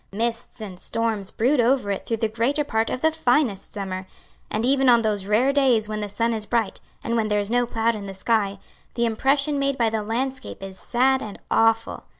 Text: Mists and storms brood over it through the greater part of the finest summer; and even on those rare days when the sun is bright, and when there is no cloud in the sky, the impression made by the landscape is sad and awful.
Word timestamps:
Mists 0.11 0.61
and 0.61 0.79
storms 0.79 1.29
brood 1.29 1.59
over 1.59 1.91
it 1.91 2.07
through 2.07 2.17
the 2.17 2.27
greater 2.27 2.63
part 2.63 2.89
of 2.89 3.01
the 3.01 3.11
finest 3.11 3.71
summer; 3.75 4.07
and 4.49 4.65
even 4.65 4.89
on 4.89 5.03
those 5.03 5.27
rare 5.27 5.53
days 5.53 5.87
when 5.87 5.99
the 5.99 6.09
sun 6.09 6.33
is 6.33 6.47
bright, 6.47 6.79
and 7.03 7.15
when 7.15 7.27
there 7.27 7.39
is 7.39 7.51
no 7.51 7.67
cloud 7.67 7.93
in 7.93 8.07
the 8.07 8.15
sky, 8.15 8.57
the 8.95 9.05
impression 9.05 9.59
made 9.59 9.77
by 9.77 9.91
the 9.91 10.01
landscape 10.01 10.63
is 10.63 10.79
sad 10.79 11.21
and 11.21 11.37
awful. 11.51 12.05